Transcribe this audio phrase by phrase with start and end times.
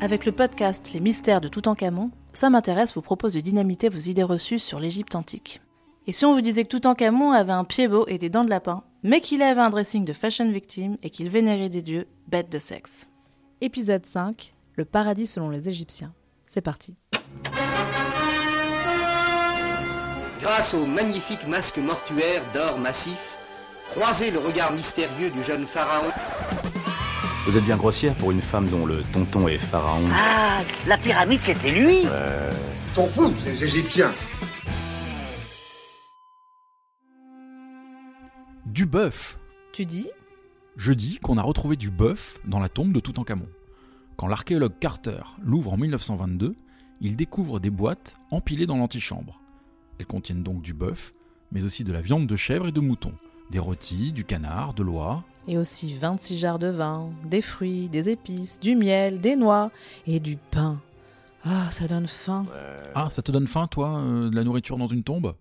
[0.00, 4.22] Avec le podcast Les mystères de Toutankhamon, ça m'intéresse vous propose de dynamiter vos idées
[4.22, 5.60] reçues sur l'Égypte antique.
[6.06, 8.50] Et si on vous disait que Toutankhamon avait un pied beau et des dents de
[8.50, 12.50] lapin, mais qu'il avait un dressing de fashion victime et qu'il vénérait des dieux bêtes
[12.50, 13.08] de sexe
[13.60, 16.14] Épisode 5 Le paradis selon les Égyptiens.
[16.46, 16.94] C'est parti.
[20.40, 23.18] Grâce au magnifique masque mortuaire d'or massif,
[23.90, 26.10] croisez le regard mystérieux du jeune pharaon.
[27.48, 30.06] Vous êtes bien grossière pour une femme dont le tonton est pharaon.
[30.12, 34.12] Ah, la pyramide, c'était lui Ils sont fous, ces Égyptiens.
[38.66, 39.38] Du bœuf.
[39.72, 40.10] Tu dis?
[40.76, 43.48] Je dis qu'on a retrouvé du bœuf dans la tombe de Toutankhamon.
[44.18, 46.54] Quand l'archéologue Carter l'ouvre en 1922,
[47.00, 49.40] il découvre des boîtes empilées dans l'antichambre.
[49.98, 51.12] Elles contiennent donc du bœuf,
[51.50, 53.14] mais aussi de la viande de chèvre et de mouton,
[53.50, 55.24] des rôtis, du canard, de l'oie.
[55.46, 59.70] Et aussi 26 jarres de vin, des fruits, des épices, du miel, des noix
[60.06, 60.80] et du pain.
[61.44, 62.46] Ah, ça donne faim.
[62.94, 65.34] Ah, ça te donne faim, toi, euh, de la nourriture dans une tombe?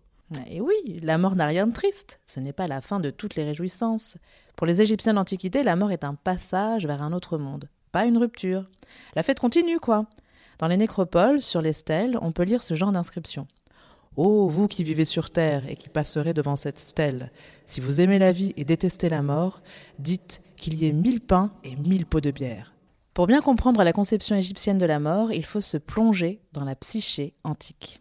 [0.49, 2.19] Et oui, la mort n'a rien de triste.
[2.25, 4.17] Ce n'est pas la fin de toutes les réjouissances.
[4.55, 8.17] Pour les Égyptiens d'Antiquité, la mort est un passage vers un autre monde, pas une
[8.17, 8.65] rupture.
[9.15, 10.05] La fête continue, quoi.
[10.59, 13.47] Dans les nécropoles, sur les stèles, on peut lire ce genre d'inscription.
[14.17, 17.31] Ô vous qui vivez sur terre et qui passerez devant cette stèle,
[17.67, 19.61] si vous aimez la vie et détestez la mort,
[19.99, 22.73] dites qu'il y ait mille pains et mille pots de bière.
[23.13, 26.75] Pour bien comprendre la conception égyptienne de la mort, il faut se plonger dans la
[26.75, 27.99] psyché antique.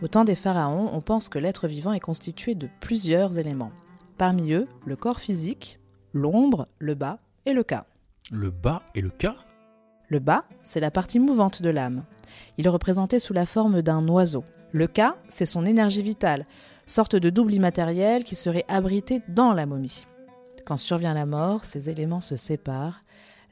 [0.00, 3.72] Au temps des pharaons, on pense que l'être vivant est constitué de plusieurs éléments.
[4.16, 5.80] Parmi eux, le corps physique,
[6.12, 7.86] l'ombre, le bas et le cas.
[8.30, 9.34] Le bas et le cas?
[10.08, 12.04] Le bas, c'est la partie mouvante de l'âme.
[12.58, 14.44] Il est représenté sous la forme d'un oiseau.
[14.72, 16.46] Le cas, c'est son énergie vitale,
[16.86, 20.06] sorte de double immatériel qui serait abrité dans la momie.
[20.64, 23.02] Quand survient la mort, ces éléments se séparent.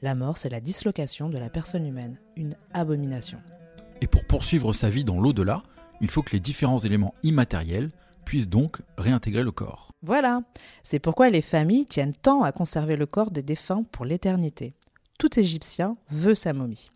[0.02, 3.38] La mort, c'est la dislocation de la personne humaine, une abomination.
[4.00, 5.62] Et pour poursuivre sa vie dans l'au-delà,
[6.00, 7.88] il faut que les différents éléments immatériels
[8.24, 9.92] puissent donc réintégrer le corps.
[10.02, 10.42] Voilà,
[10.82, 14.74] c'est pourquoi les familles tiennent tant à conserver le corps des défunts pour l'éternité.
[15.18, 16.90] Tout Égyptien veut sa momie.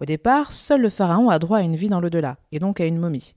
[0.00, 2.86] Au départ, seul le pharaon a droit à une vie dans l'au-delà, et donc à
[2.86, 3.34] une momie.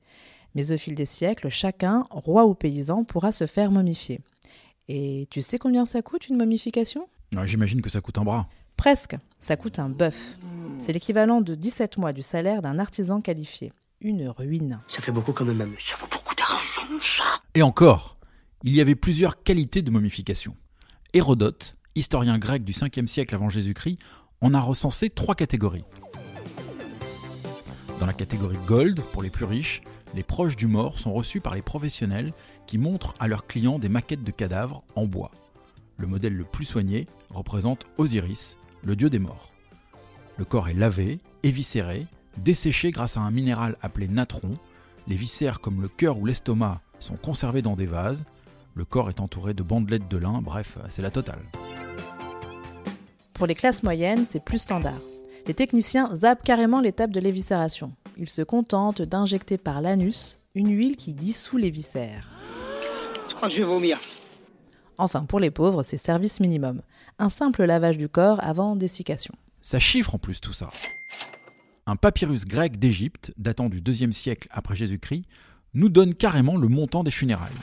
[0.56, 4.22] Mais au fil des siècles, chacun, roi ou paysan, pourra se faire momifier.
[4.88, 7.08] Et tu sais combien ça coûte une momification?
[7.36, 8.48] Ah, J'imagine que ça coûte un bras.
[8.78, 10.38] Presque, ça coûte un bœuf.
[10.80, 13.72] C'est l'équivalent de 17 mois du salaire d'un artisan qualifié.
[14.02, 14.80] Une ruine.
[14.88, 17.24] Ça fait beaucoup quand même, mais ça vaut beaucoup d'argent, ça
[17.56, 18.18] Et encore,
[18.64, 20.56] il y avait plusieurs qualités de momification.
[21.14, 23.98] Hérodote, historien grec du 5e siècle avant Jésus-Christ,
[24.42, 25.84] en a recensé trois catégories.
[28.00, 29.82] Dans la catégorie Gold, pour les plus riches,
[30.14, 32.32] les proches du mort sont reçus par les professionnels
[32.68, 35.32] qui montrent à leurs clients des maquettes de cadavres en bois.
[35.98, 39.52] Le modèle le plus soigné représente Osiris, le dieu des morts.
[40.38, 42.06] Le corps est lavé, éviscéré,
[42.38, 44.60] desséché grâce à un minéral appelé natron.
[45.08, 48.26] Les viscères comme le cœur ou l'estomac sont conservés dans des vases.
[48.76, 51.42] Le corps est entouré de bandelettes de lin, bref, c'est la totale.
[53.34, 55.00] Pour les classes moyennes, c'est plus standard.
[55.48, 57.94] Les techniciens zappent carrément l'étape de l'éviscération.
[58.18, 62.28] Ils se contentent d'injecter par l'anus une huile qui dissout les viscères.
[63.30, 63.98] Je crois que je vais vomir.
[64.98, 66.82] Enfin, pour les pauvres, c'est service minimum.
[67.18, 69.34] Un simple lavage du corps avant dessiccation.
[69.62, 70.70] Ça chiffre en plus tout ça.
[71.86, 75.24] Un papyrus grec d'Égypte, datant du 2 siècle après Jésus-Christ,
[75.74, 77.54] nous donne carrément le montant des funérailles.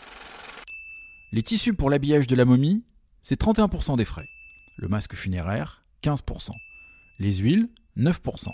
[1.32, 2.82] Les tissus pour l'habillage de la momie,
[3.20, 4.28] c'est 31% des frais.
[4.76, 6.50] Le masque funéraire, 15%.
[7.18, 8.48] Les huiles, 9%.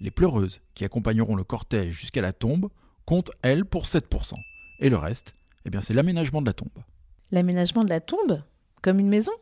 [0.00, 2.68] Les pleureuses, qui accompagneront le cortège jusqu'à la tombe,
[3.06, 4.34] comptent, elles, pour 7%.
[4.80, 5.34] Et le reste,
[5.64, 6.82] eh bien, c'est l'aménagement de la tombe.
[7.30, 8.42] L'aménagement de la tombe
[8.82, 9.32] Comme une maison?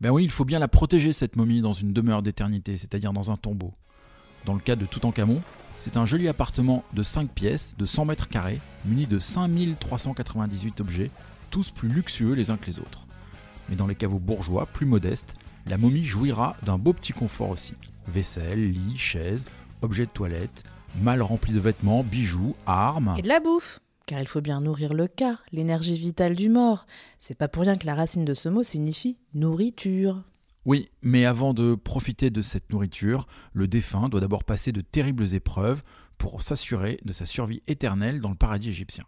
[0.00, 3.30] Ben oui, il faut bien la protéger, cette momie, dans une demeure d'éternité, c'est-à-dire dans
[3.30, 3.74] un tombeau.
[4.46, 5.42] Dans le cas de Toutankhamon,
[5.78, 11.10] c'est un joli appartement de 5 pièces, de 100 mètres carrés, muni de 5398 objets,
[11.50, 13.06] tous plus luxueux les uns que les autres.
[13.68, 15.34] Mais dans les caveaux bourgeois, plus modestes,
[15.66, 17.74] la momie jouira d'un beau petit confort aussi.
[18.08, 19.44] Vaisselle, lit, chaise,
[19.82, 20.64] objets de toilette,
[21.00, 23.14] mal remplis de vêtements, bijoux, armes.
[23.18, 23.80] Et de la bouffe
[24.10, 26.84] car il faut bien nourrir le cas, l'énergie vitale du mort.
[27.20, 30.24] C'est pas pour rien que la racine de ce mot signifie nourriture.
[30.64, 35.32] Oui, mais avant de profiter de cette nourriture, le défunt doit d'abord passer de terribles
[35.36, 35.82] épreuves
[36.18, 39.04] pour s'assurer de sa survie éternelle dans le paradis égyptien.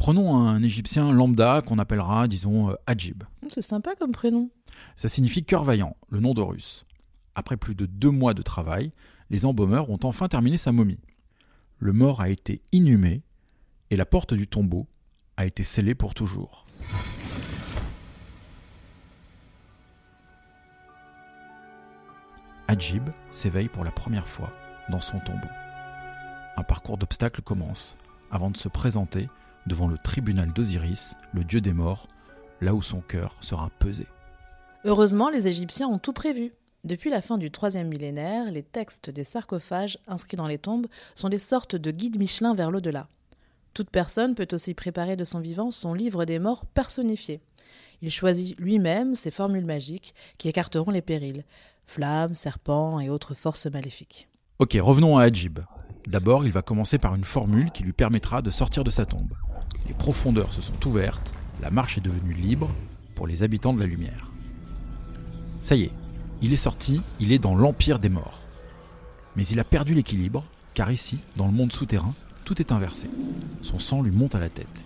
[0.00, 3.24] Prenons un égyptien lambda qu'on appellera, disons, euh, Adjib.
[3.48, 4.48] C'est sympa comme prénom.
[4.96, 6.86] Ça signifie cœur vaillant, le nom de russe.
[7.34, 8.92] Après plus de deux mois de travail,
[9.28, 11.00] les embaumeurs ont enfin terminé sa momie.
[11.80, 13.20] Le mort a été inhumé
[13.90, 14.86] et la porte du tombeau
[15.36, 16.64] a été scellée pour toujours.
[22.68, 24.50] Ajib s'éveille pour la première fois
[24.88, 25.48] dans son tombeau.
[26.56, 27.98] Un parcours d'obstacles commence
[28.30, 29.26] avant de se présenter
[29.66, 32.08] devant le tribunal d'Osiris, le dieu des morts,
[32.60, 34.06] là où son cœur sera pesé.
[34.84, 36.52] Heureusement, les Égyptiens ont tout prévu.
[36.84, 41.28] Depuis la fin du troisième millénaire, les textes des sarcophages inscrits dans les tombes sont
[41.28, 43.08] des sortes de guides Michelin vers l'au-delà.
[43.74, 47.40] Toute personne peut aussi préparer de son vivant son livre des morts personnifié.
[48.02, 51.44] Il choisit lui-même ses formules magiques qui écarteront les périls
[51.86, 54.28] flammes, serpents et autres forces maléfiques.
[54.58, 55.60] Ok, revenons à Ajib.
[56.06, 59.34] D'abord, il va commencer par une formule qui lui permettra de sortir de sa tombe.
[59.86, 62.70] Les profondeurs se sont ouvertes, la marche est devenue libre
[63.14, 64.30] pour les habitants de la lumière.
[65.62, 65.92] Ça y est,
[66.42, 68.42] il est sorti, il est dans l'empire des morts.
[69.36, 70.44] Mais il a perdu l'équilibre,
[70.74, 73.10] car ici, dans le monde souterrain, tout est inversé.
[73.62, 74.84] Son sang lui monte à la tête.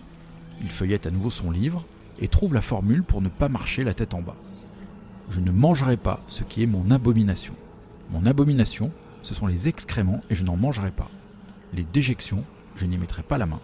[0.61, 1.85] Il feuillette à nouveau son livre
[2.19, 4.35] et trouve la formule pour ne pas marcher la tête en bas.
[5.29, 7.55] Je ne mangerai pas ce qui est mon abomination.
[8.11, 8.91] Mon abomination,
[9.23, 11.09] ce sont les excréments et je n'en mangerai pas.
[11.73, 12.43] Les déjections,
[12.75, 13.61] je n'y mettrai pas la main.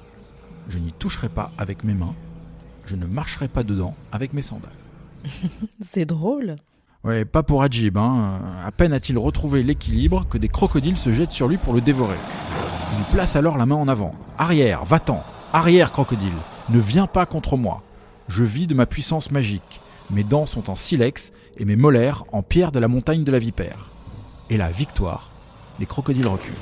[0.72, 2.16] Je n'y toucherai pas avec mes mains.
[2.86, 4.72] Je ne marcherai pas dedans avec mes sandales.
[5.82, 6.56] C'est drôle.
[7.04, 7.98] Ouais, pas pour Ajib.
[7.98, 8.40] Hein.
[8.66, 12.16] À peine a-t-il retrouvé l'équilibre que des crocodiles se jettent sur lui pour le dévorer.
[12.98, 14.14] Il place alors la main en avant.
[14.38, 15.22] Arrière, va-t'en.
[15.52, 16.32] Arrière, crocodile.
[16.70, 17.84] Ne viens pas contre moi.
[18.30, 19.82] Je vis de ma puissance magique.
[20.10, 23.40] Mes dents sont en silex et mes molaires en pierre de la montagne de la
[23.40, 23.90] vipère.
[24.50, 25.32] Et la victoire,
[25.82, 26.54] les crocodiles reculent.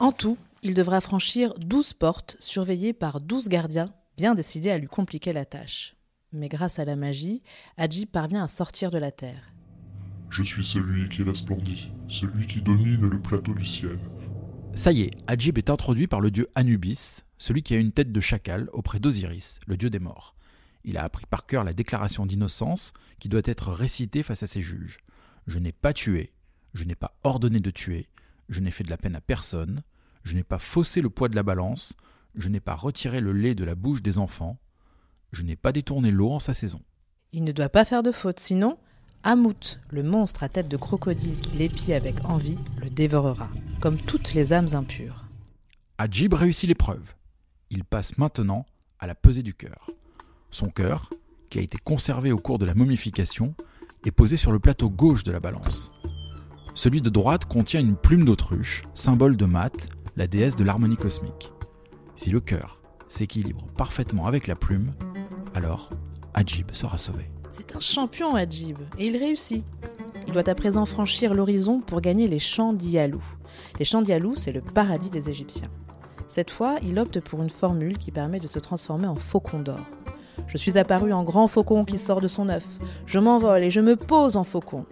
[0.00, 0.36] En tout,
[0.68, 3.88] il devra franchir douze portes surveillées par douze gardiens
[4.18, 5.96] bien décidés à lui compliquer la tâche.
[6.30, 7.42] Mais grâce à la magie,
[7.78, 9.54] Hadji parvient à sortir de la terre.
[10.28, 13.98] Je suis celui qui resplendit, celui qui domine le plateau du ciel.
[14.74, 18.12] Ça y est, Adjib est introduit par le dieu Anubis, celui qui a une tête
[18.12, 20.36] de chacal auprès d'Osiris, le dieu des morts.
[20.84, 24.60] Il a appris par cœur la déclaration d'innocence qui doit être récitée face à ses
[24.60, 24.98] juges.
[25.46, 26.34] Je n'ai pas tué,
[26.74, 28.06] je n'ai pas ordonné de tuer,
[28.50, 29.82] je n'ai fait de la peine à personne,
[30.24, 31.94] je n'ai pas faussé le poids de la balance,
[32.34, 34.58] je n'ai pas retiré le lait de la bouche des enfants,
[35.32, 36.80] je n'ai pas détourné l'eau en sa saison.
[37.32, 38.78] Il ne doit pas faire de faute, sinon
[39.24, 43.50] Hamout, le monstre à tête de crocodile qui l'épie avec envie, le dévorera,
[43.80, 45.24] comme toutes les âmes impures.
[45.98, 47.02] Adjib réussit l'épreuve.
[47.70, 48.64] Il passe maintenant
[49.00, 49.90] à la pesée du cœur.
[50.50, 51.10] Son cœur,
[51.50, 53.54] qui a été conservé au cours de la momification,
[54.04, 55.90] est posé sur le plateau gauche de la balance.
[56.74, 59.88] Celui de droite contient une plume d'autruche, symbole de Mat,
[60.18, 61.52] la déesse de l'harmonie cosmique.
[62.16, 64.92] Si le cœur s'équilibre parfaitement avec la plume,
[65.54, 65.90] alors
[66.34, 67.30] Adjib sera sauvé.
[67.52, 69.64] C'est un champion, Adjib, et il réussit.
[70.26, 73.22] Il doit à présent franchir l'horizon pour gagner les champs d'Ialou.
[73.78, 75.70] Les champs d'Ialou, c'est le paradis des Égyptiens.
[76.26, 79.86] Cette fois, il opte pour une formule qui permet de se transformer en faucon d'or.
[80.48, 82.66] Je suis apparu en grand faucon qui sort de son œuf.
[83.06, 84.84] Je m'envole et je me pose en faucon.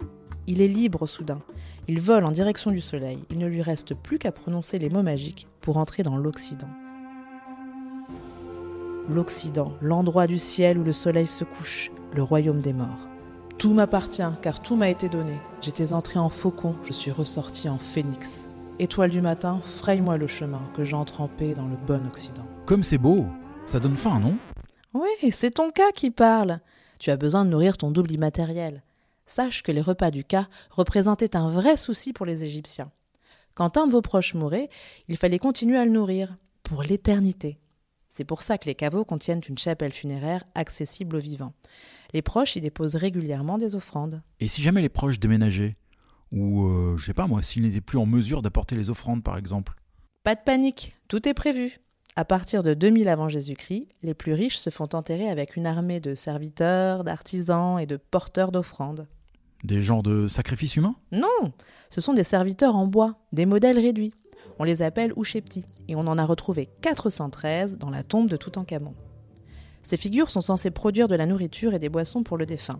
[0.47, 1.41] Il est libre soudain.
[1.89, 3.19] Il vole en direction du soleil.
[3.29, 6.67] Il ne lui reste plus qu'à prononcer les mots magiques pour entrer dans l'Occident.
[9.09, 13.07] L'Occident, l'endroit du ciel où le soleil se couche, le royaume des morts.
[13.57, 15.31] Tout m'appartient, car tout m'a été donné.
[15.61, 18.49] J'étais entré en faucon, je suis ressorti en phénix.
[18.79, 22.45] Étoile du matin, fraye-moi le chemin, que j'entre en paix dans le bon Occident.
[22.65, 23.25] Comme c'est beau,
[23.65, 24.35] ça donne faim, non?
[24.93, 26.59] Oui, c'est ton cas qui parle.
[26.99, 28.83] Tu as besoin de nourrir ton double immatériel.
[29.27, 32.91] Sache que les repas du cas représentaient un vrai souci pour les Égyptiens.
[33.53, 34.69] Quand un de vos proches mourait,
[35.07, 37.59] il fallait continuer à le nourrir, pour l'éternité.
[38.09, 41.53] C'est pour ça que les caveaux contiennent une chapelle funéraire accessible aux vivants.
[42.13, 44.21] Les proches y déposent régulièrement des offrandes.
[44.39, 45.75] Et si jamais les proches déménageaient
[46.31, 49.37] Ou, euh, je sais pas moi, s'ils n'étaient plus en mesure d'apporter les offrandes par
[49.37, 49.75] exemple
[50.23, 51.79] Pas de panique, tout est prévu.
[52.17, 55.99] À partir de 2000 avant Jésus-Christ, les plus riches se font enterrer avec une armée
[55.99, 59.07] de serviteurs, d'artisans et de porteurs d'offrandes.
[59.63, 61.51] Des genres de sacrifices humains Non,
[61.89, 64.13] ce sont des serviteurs en bois, des modèles réduits.
[64.59, 68.93] On les appelle Ouchepti, et on en a retrouvé 413 dans la tombe de Toutankhamon.
[69.83, 72.79] Ces figures sont censées produire de la nourriture et des boissons pour le défunt.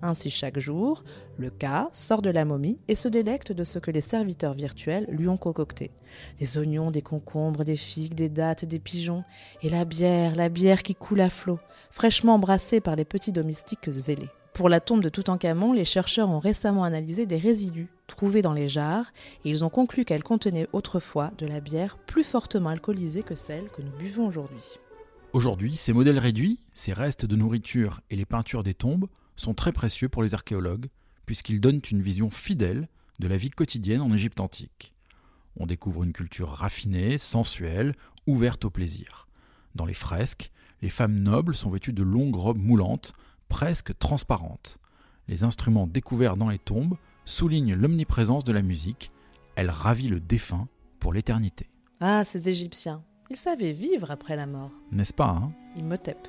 [0.00, 1.02] Ainsi, chaque jour,
[1.36, 5.06] le cas sort de la momie et se délecte de ce que les serviteurs virtuels
[5.08, 5.90] lui ont concocté.
[6.38, 9.24] Des oignons, des concombres, des figues, des dattes, des pigeons,
[9.62, 11.58] et la bière, la bière qui coule à flot,
[11.90, 14.30] fraîchement brassée par les petits domestiques zélés.
[14.58, 18.66] Pour la tombe de Toutankhamon, les chercheurs ont récemment analysé des résidus trouvés dans les
[18.66, 19.12] jarres
[19.44, 23.68] et ils ont conclu qu'elle contenait autrefois de la bière plus fortement alcoolisée que celle
[23.68, 24.80] que nous buvons aujourd'hui.
[25.32, 29.70] Aujourd'hui, ces modèles réduits, ces restes de nourriture et les peintures des tombes sont très
[29.70, 30.88] précieux pour les archéologues,
[31.24, 32.88] puisqu'ils donnent une vision fidèle
[33.20, 34.92] de la vie quotidienne en Égypte antique.
[35.56, 37.94] On découvre une culture raffinée, sensuelle,
[38.26, 39.28] ouverte au plaisir.
[39.76, 40.50] Dans les fresques,
[40.82, 43.12] les femmes nobles sont vêtues de longues robes moulantes,
[43.48, 44.78] presque transparentes.
[45.28, 49.12] Les instruments découverts dans les tombes soulignent l'omniprésence de la musique.
[49.56, 50.68] Elle ravit le défunt
[51.00, 51.68] pour l'éternité.
[52.00, 53.02] Ah, ces Égyptiens.
[53.30, 54.72] Ils savaient vivre après la mort.
[54.90, 55.52] N'est-ce pas hein?
[55.76, 56.28] Imhotep.